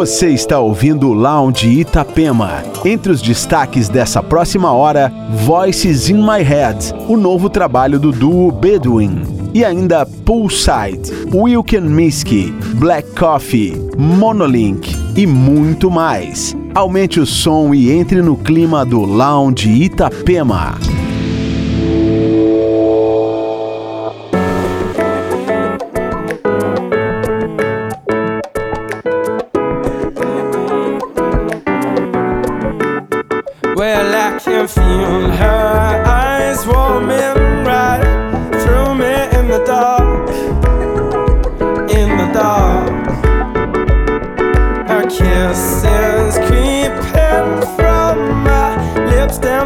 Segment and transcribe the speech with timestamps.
[0.00, 2.64] Você está ouvindo o Lounge Itapema.
[2.86, 5.12] Entre os destaques dessa próxima hora,
[5.44, 9.20] Voices in My Head, o novo trabalho do duo Bedouin.
[9.52, 16.56] E ainda Poolside, Wilken Miski, Black Coffee, Monolink e muito mais.
[16.74, 20.78] Aumente o som e entre no clima do Lounge Itapema.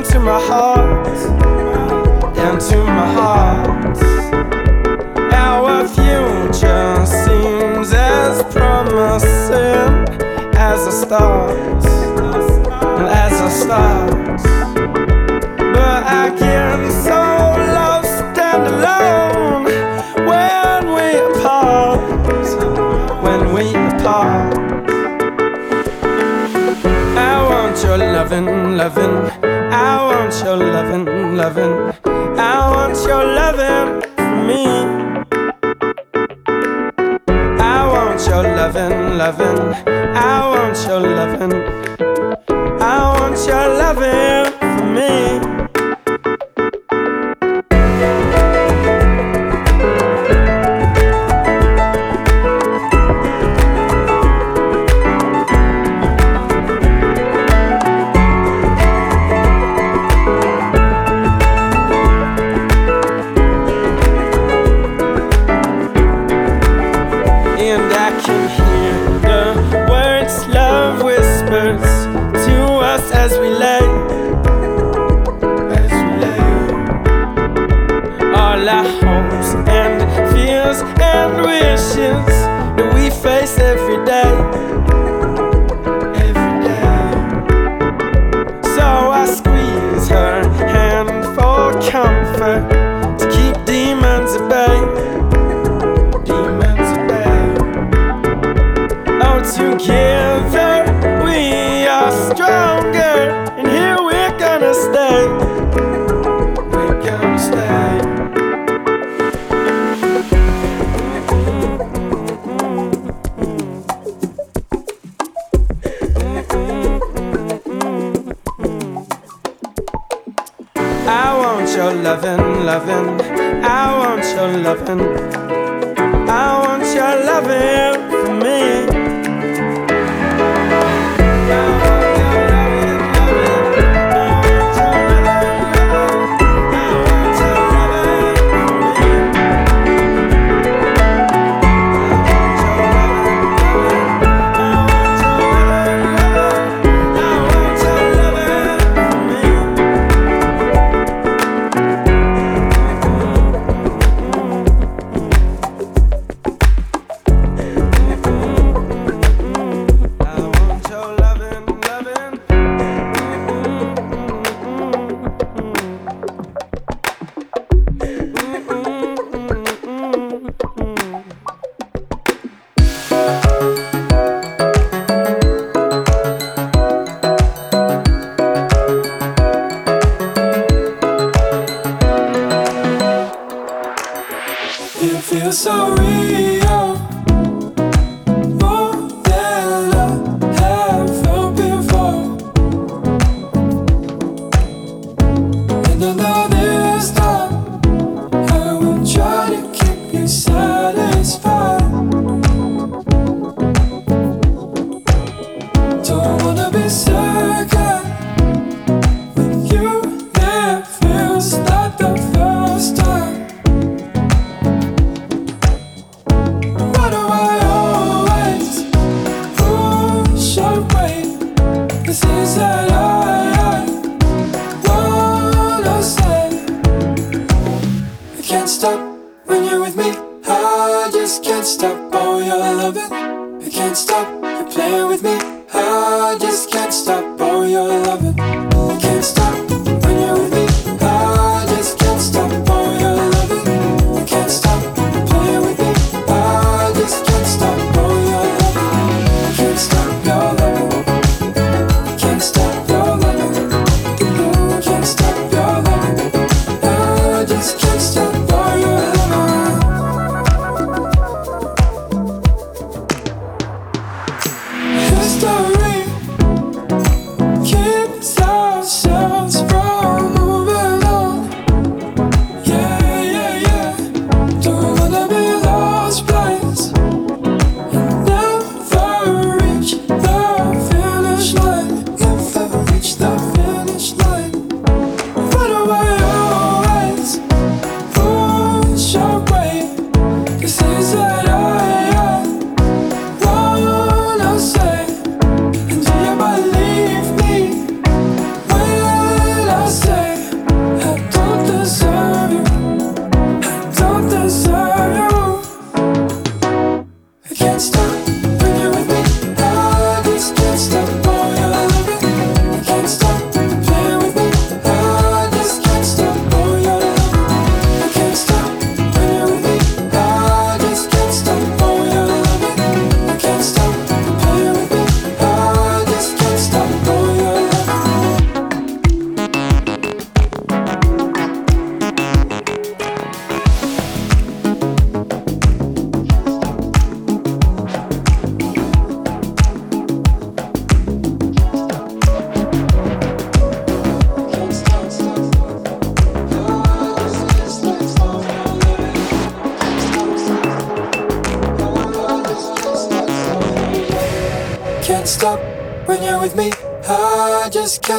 [0.04, 1.06] down to my heart,
[2.34, 3.98] down to my heart.
[5.32, 10.04] Our future seems as promising
[10.56, 11.84] as a start,
[13.10, 14.42] as a start.
[15.56, 17.20] But I get so
[17.73, 19.64] lost and alone
[20.29, 22.01] when we apart,
[23.23, 24.54] when we apart.
[27.16, 29.34] I want your loving, loving
[30.35, 31.93] want your loving, loving.
[32.37, 34.66] I want your loving for me.
[37.60, 39.74] I want your loving, loving.
[39.87, 41.52] I want your loving.
[42.80, 43.73] I want your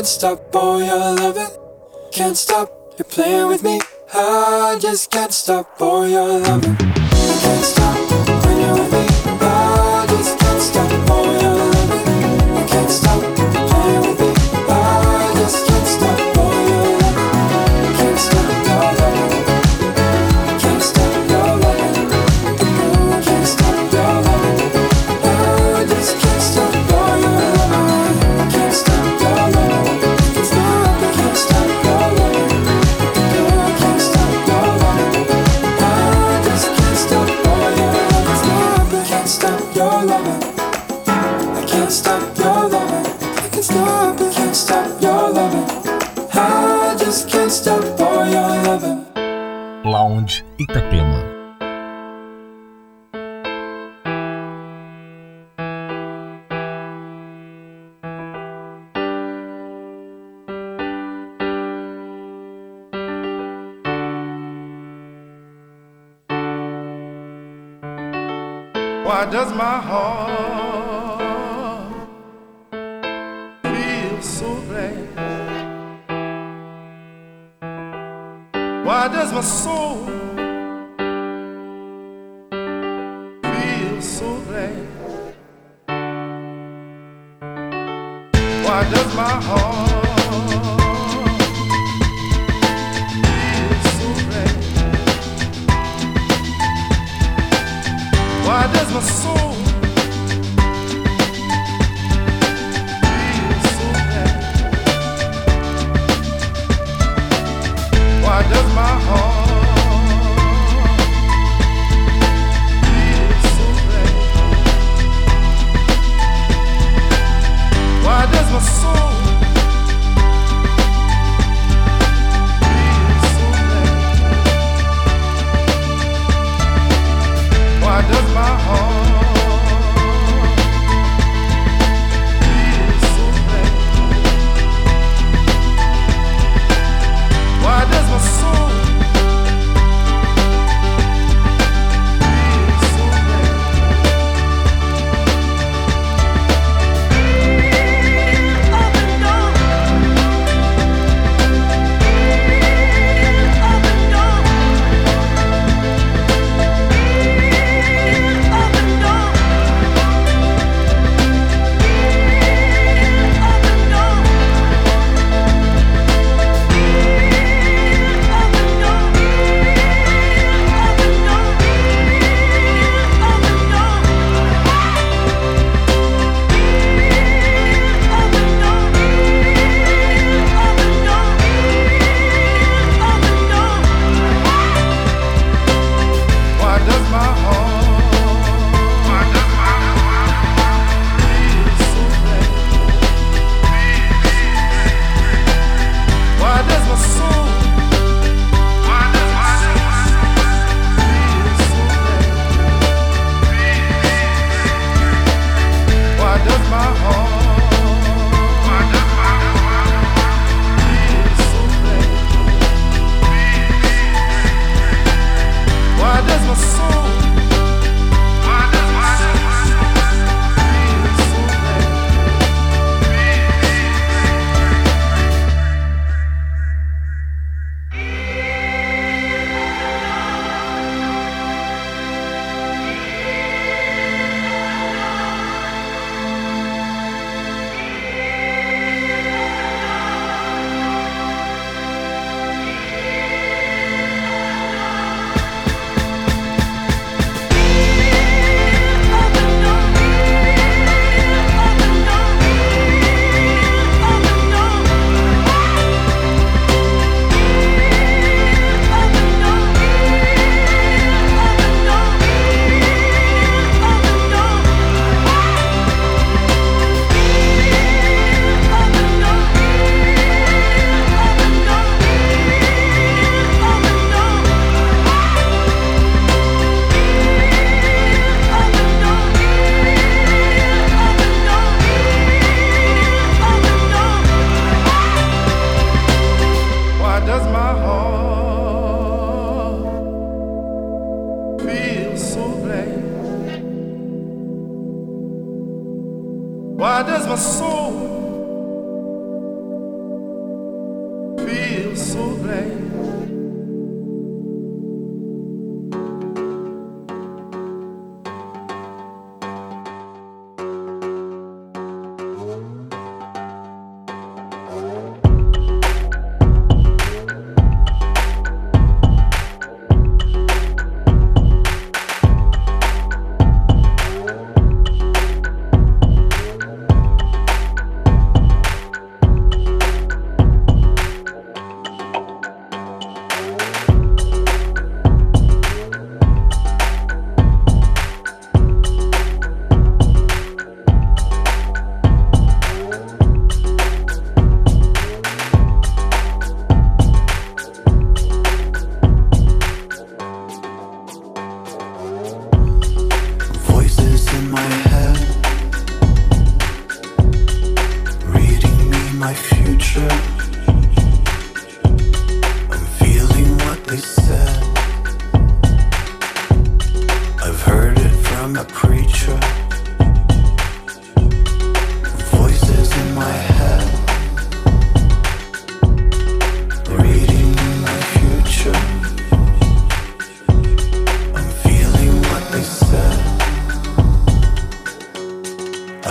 [0.06, 1.58] Can't stop all your loving.
[2.12, 3.82] Can't stop you playing with me.
[4.14, 6.95] I just can't stop all your loving.
[43.76, 45.66] can't stop your loving.
[46.34, 49.06] I just can't stop loving.
[49.84, 51.36] Lounge Itapema.
[69.06, 70.25] Why does my heart
[79.46, 80.06] soul
[83.44, 84.88] feels so glad?
[88.66, 89.75] Why does my heart?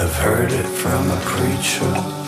[0.04, 2.23] I've heard it from a preacher.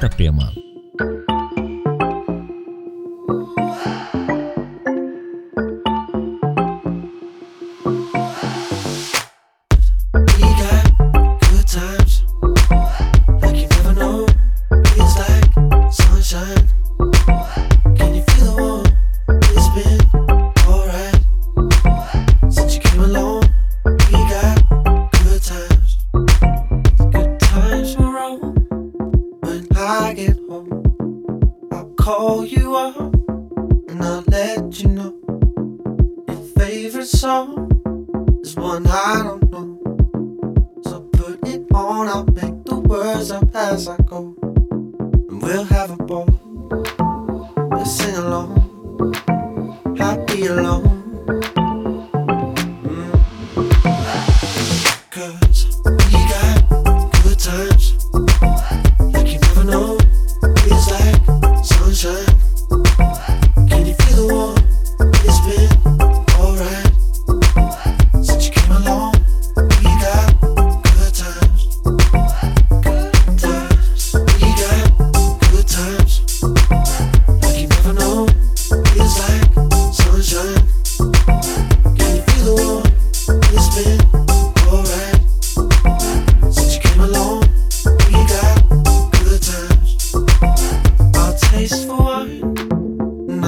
[0.00, 0.69] Itapema.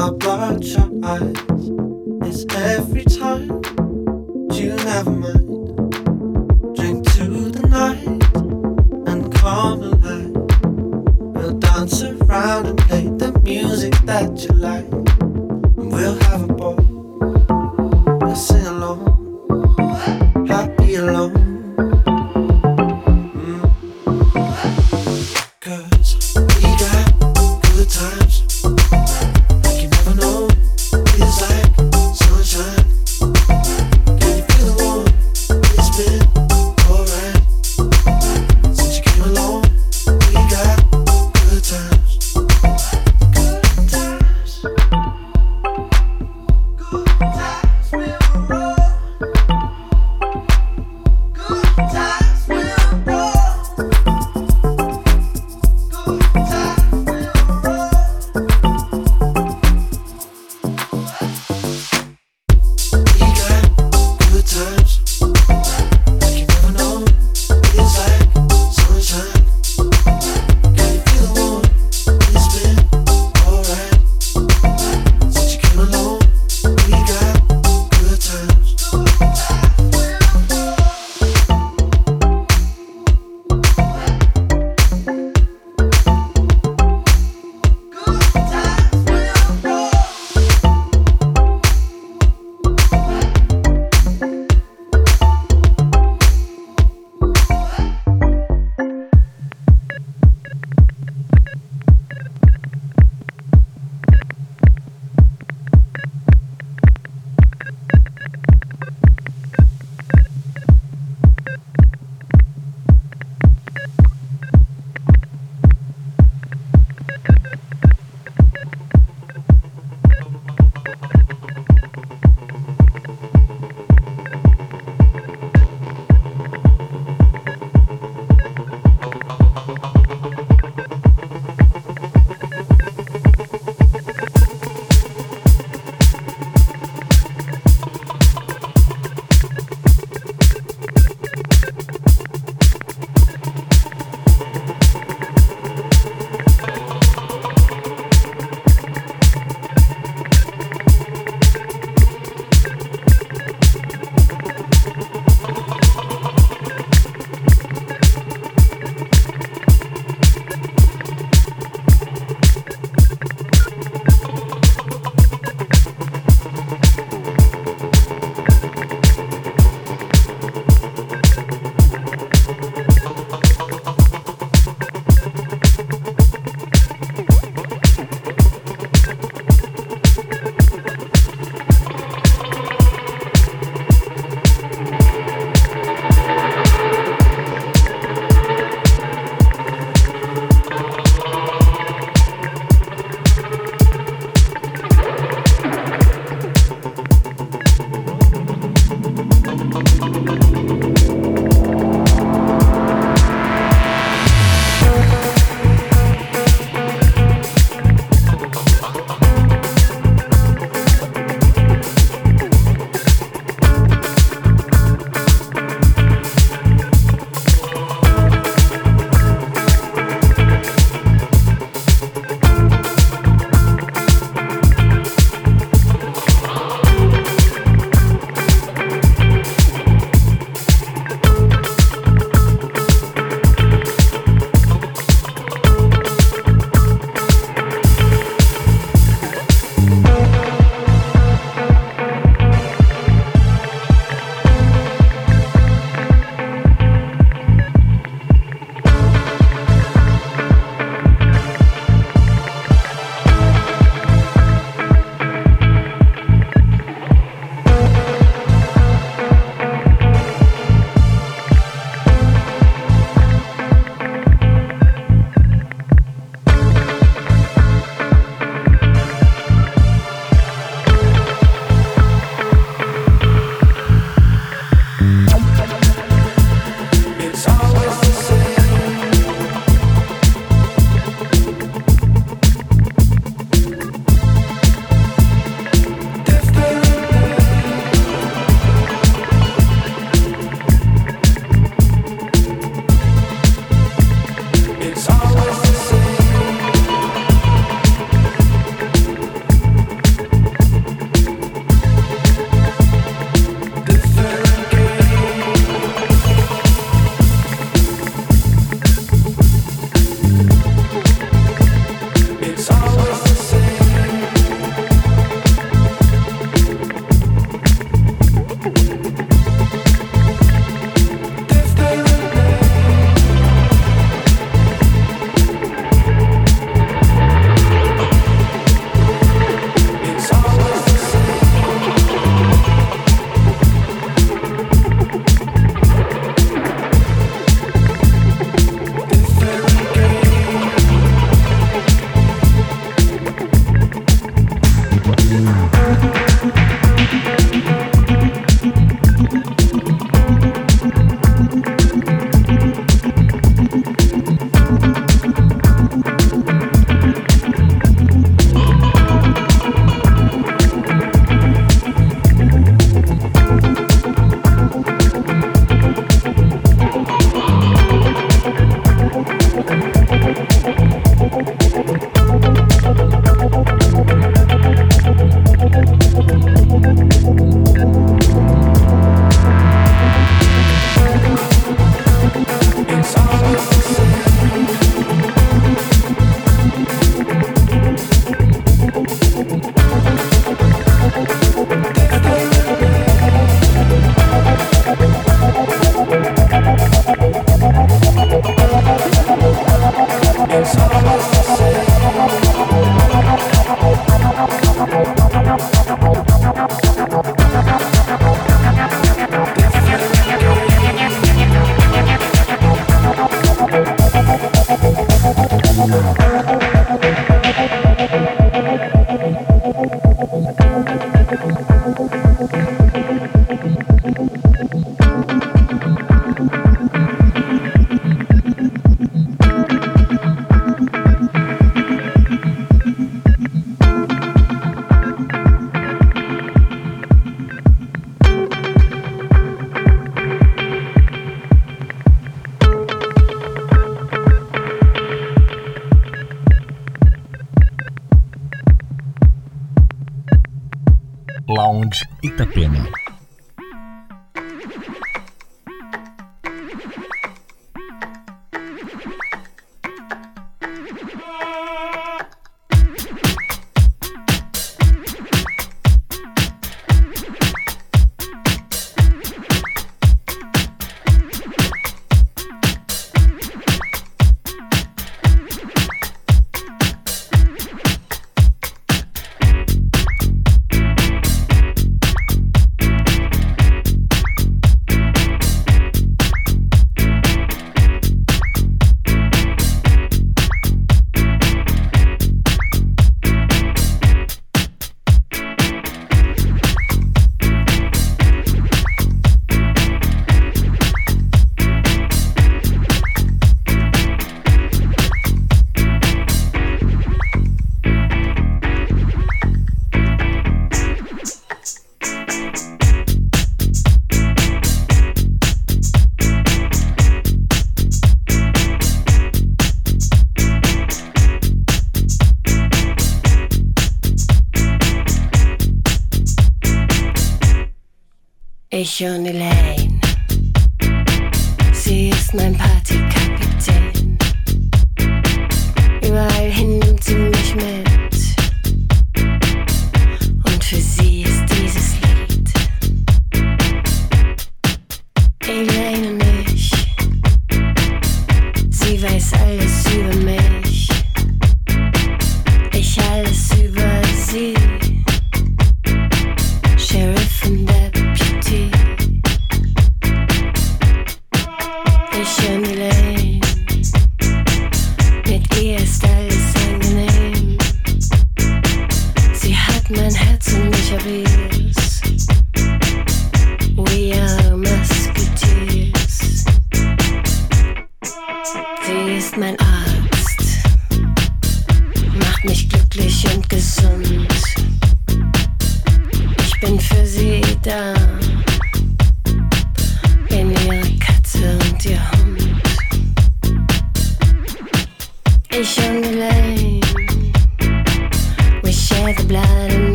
[0.00, 1.36] I blot your eyes.
[2.26, 3.50] It's every time
[4.50, 5.92] you never mind.
[6.74, 8.06] Drink to the night
[9.06, 10.32] and come alive.
[11.34, 14.99] We'll dance around and play the music that you like.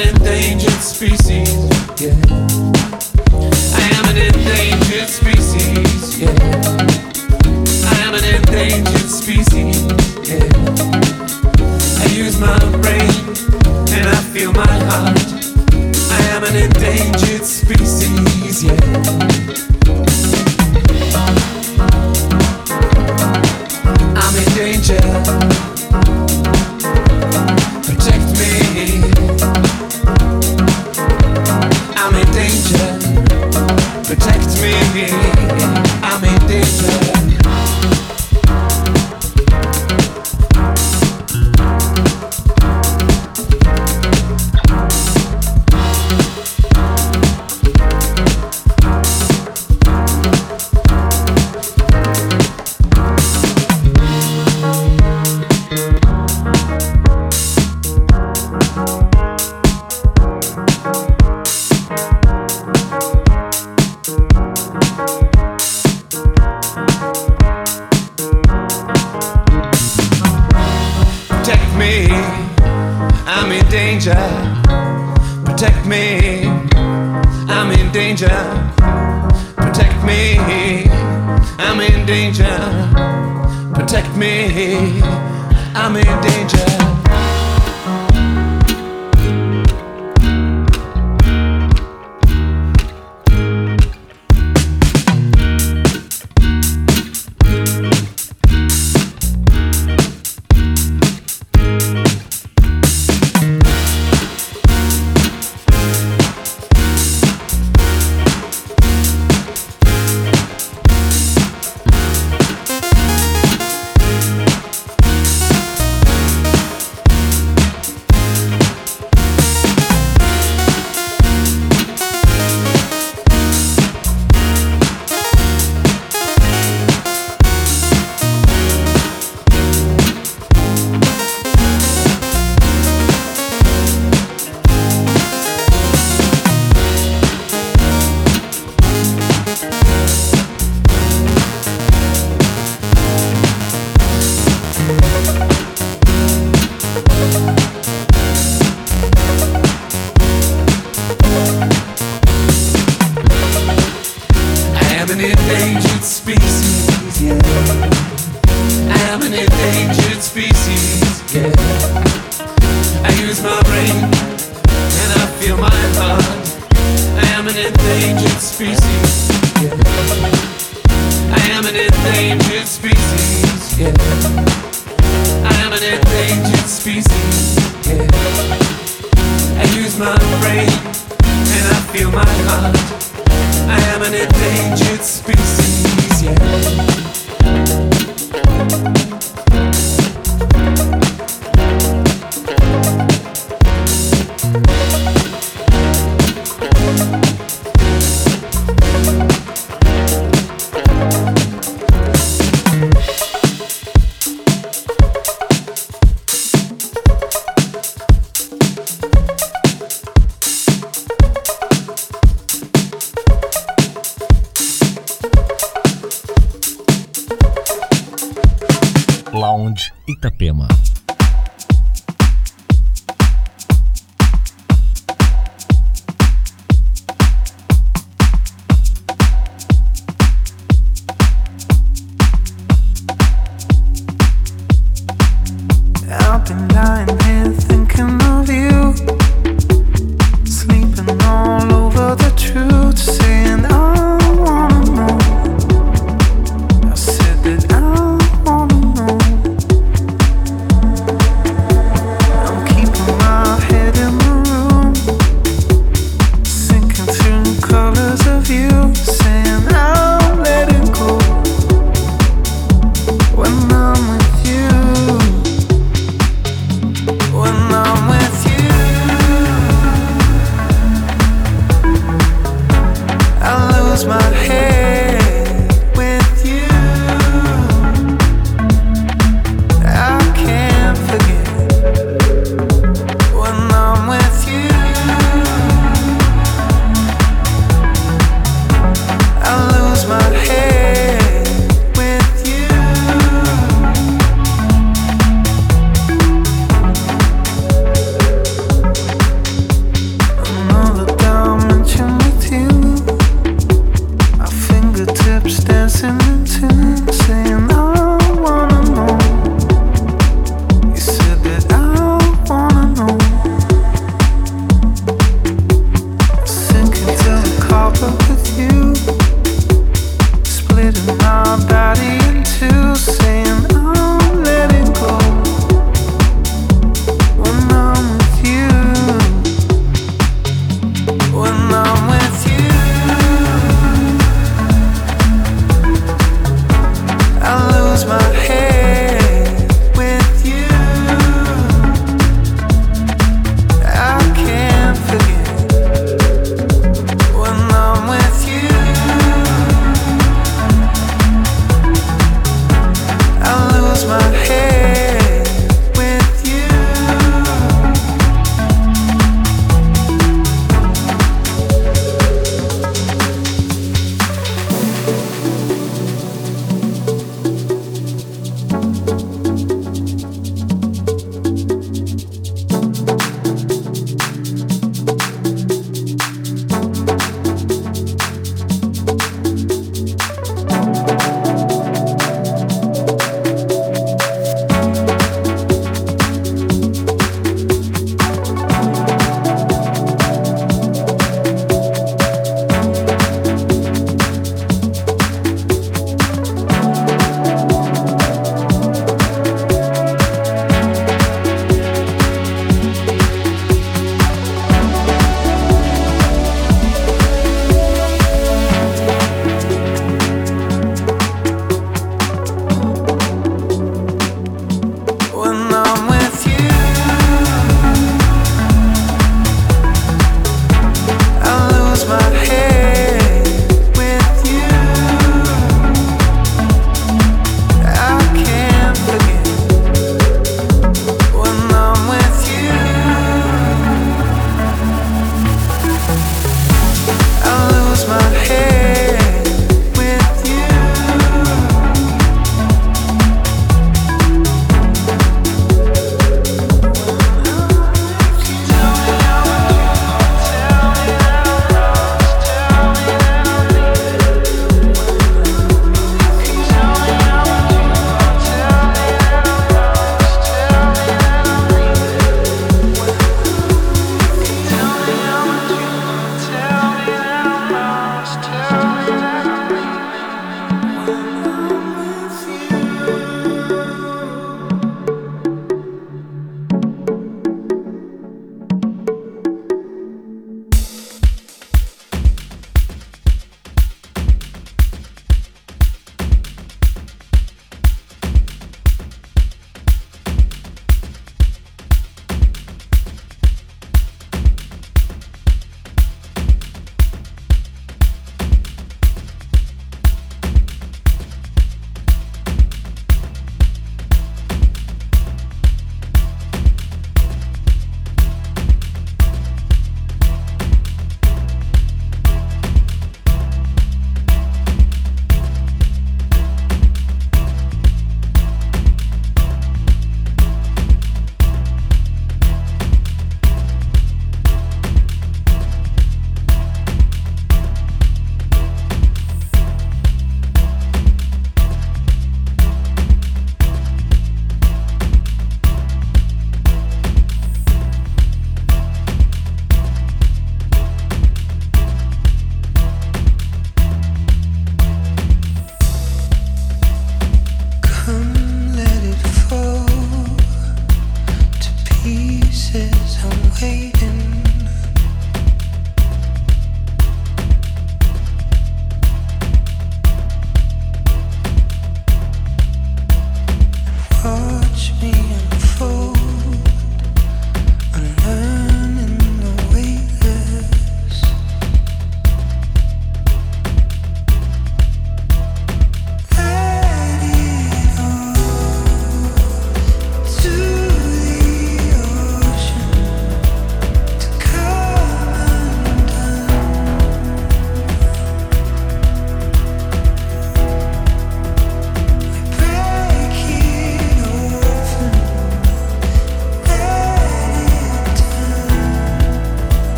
[0.00, 1.46] an endangered species.
[2.00, 2.14] Yeah.
[3.74, 6.18] I am an endangered species.
[6.18, 6.30] Yeah.
[7.84, 9.84] I am an endangered species.
[10.28, 10.48] Yeah.
[11.98, 13.10] I use my brain
[13.92, 15.18] and I feel my heart.
[16.10, 18.64] I am an endangered species.
[18.64, 19.49] Yeah.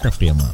[0.00, 0.48] Itapema.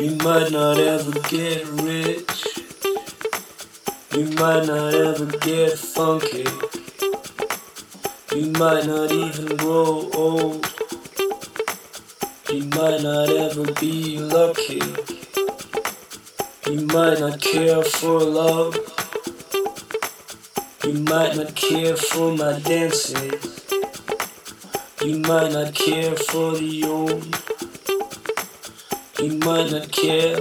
[0.00, 2.46] You might not ever get rich.
[4.14, 6.46] You might not ever get funky.
[8.34, 10.57] You might not even grow old.
[13.64, 14.80] Be lucky.
[16.66, 18.76] You might not care for love.
[20.84, 23.66] You might not care for my dances.
[25.02, 27.24] You might not care for the old.
[29.20, 30.36] You might not care,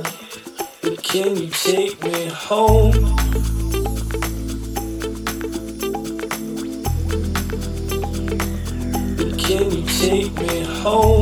[0.81, 2.91] but can you take me home?
[9.17, 11.16] But can you take me home?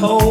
[0.00, 0.29] Take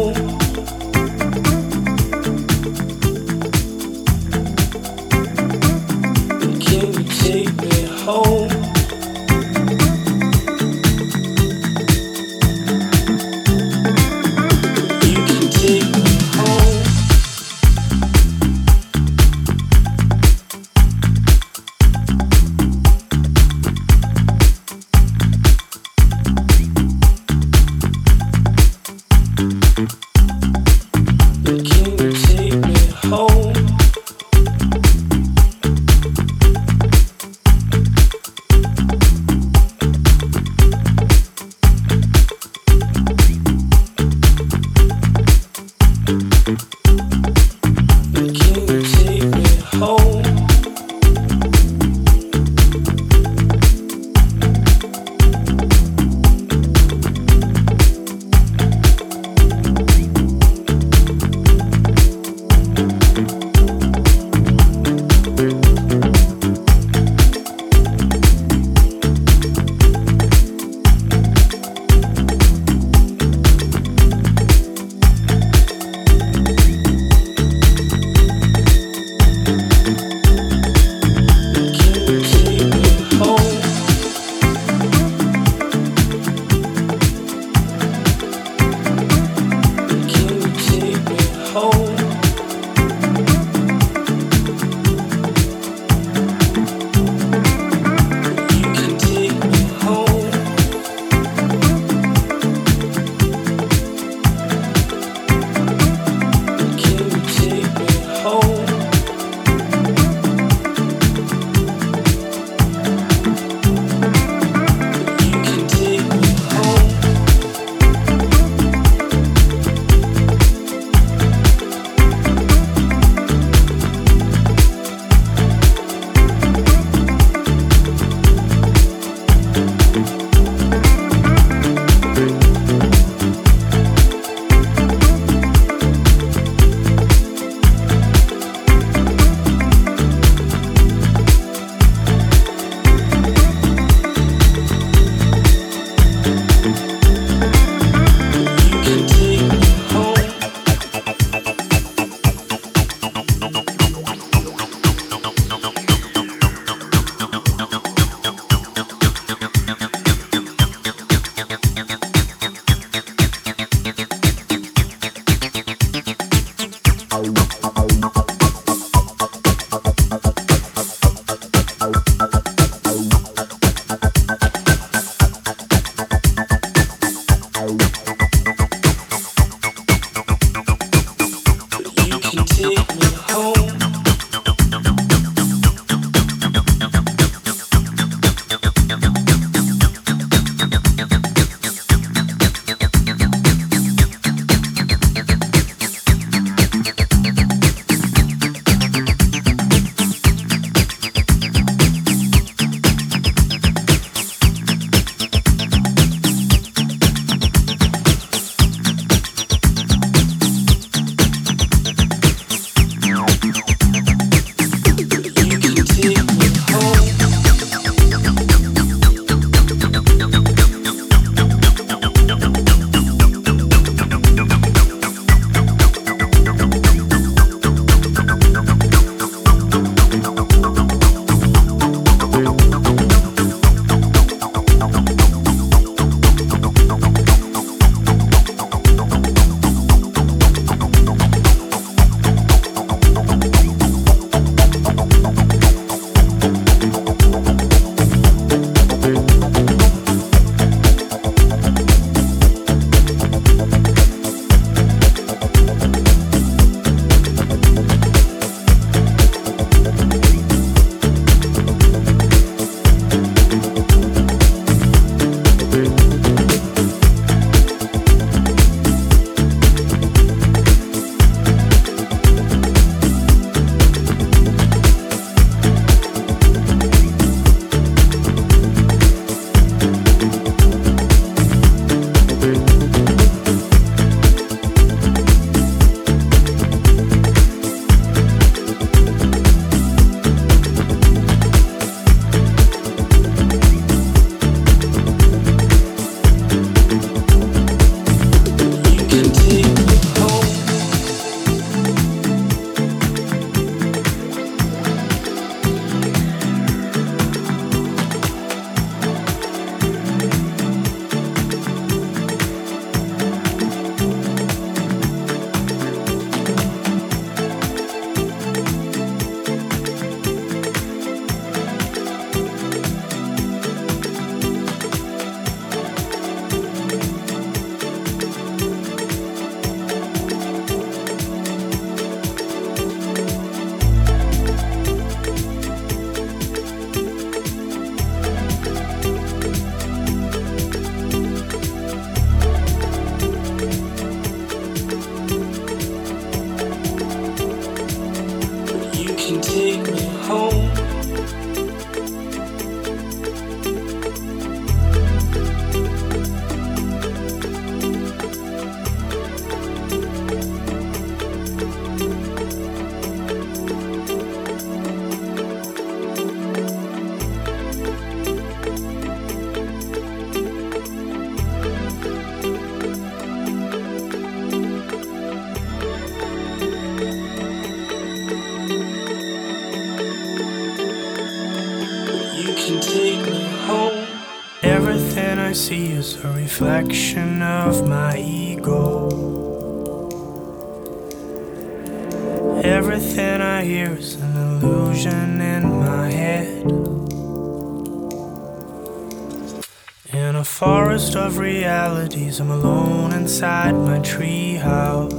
[401.00, 405.10] worst of realities, I'm alone inside my treehouse.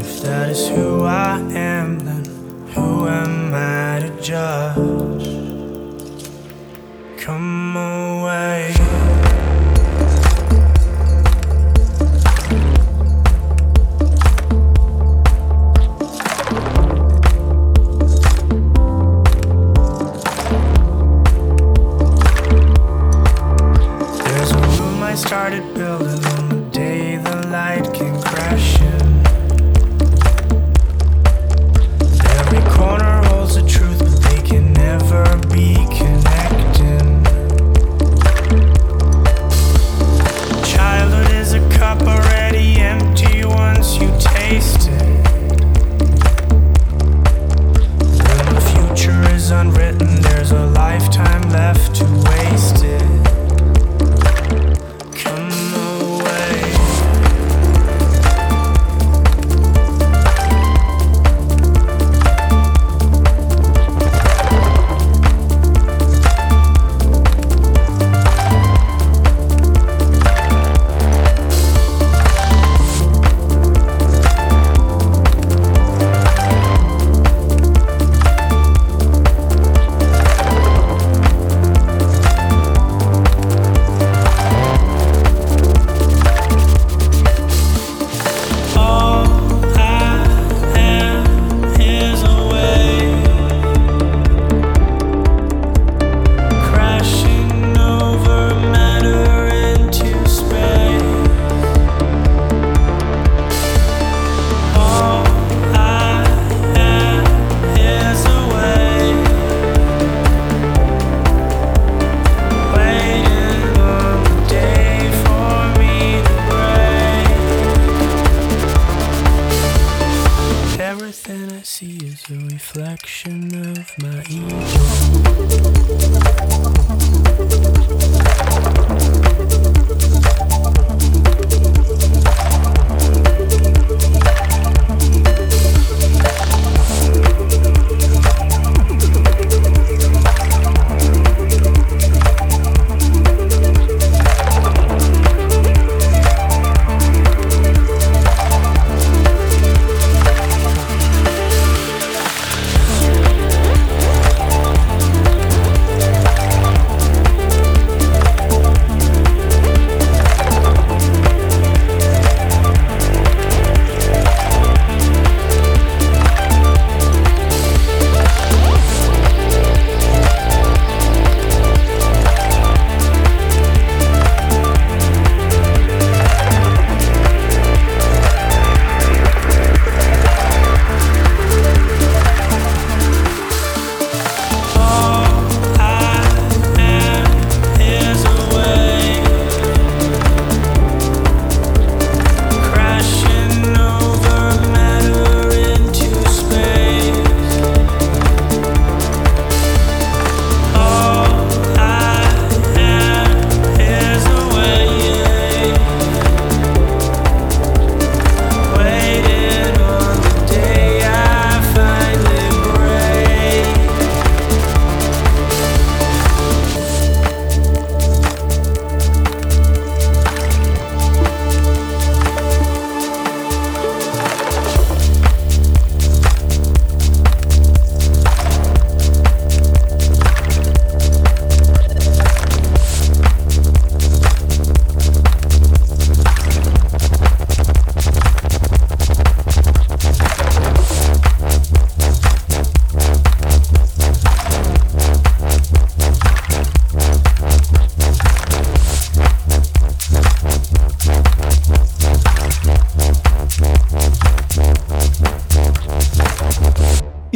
[0.00, 2.24] If that is who I am, then
[2.74, 4.93] who am I to judge?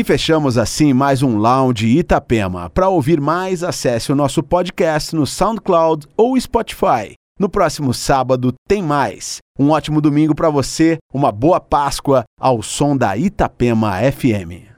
[0.08, 2.70] fechamos assim mais um Lounge Itapema.
[2.70, 7.12] Para ouvir mais, acesse o nosso podcast no SoundCloud ou Spotify.
[7.38, 9.36] No próximo sábado tem mais.
[9.58, 14.68] Um ótimo domingo para você, uma boa Páscoa ao som da Itapema FM.